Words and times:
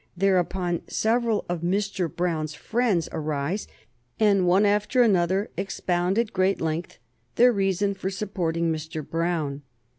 Thereupon 0.17 0.81
several 0.87 1.45
of 1.47 1.61
Mr. 1.61 2.11
Brown's 2.11 2.55
friends 2.55 3.07
arise, 3.11 3.67
and 4.19 4.47
one 4.47 4.65
after 4.65 5.03
another 5.03 5.51
expound, 5.57 6.17
at 6.17 6.33
great 6.33 6.59
length, 6.59 6.97
their 7.35 7.51
reason 7.53 7.93
for 7.93 8.09
supporting 8.09 8.71
Mr. 8.73 9.07
Brown. 9.07 9.61